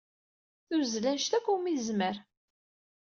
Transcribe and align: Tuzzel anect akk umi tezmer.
Tuzzel 0.67 1.05
anect 1.11 1.33
akk 1.37 1.47
umi 1.53 1.71
tezmer. 1.77 2.15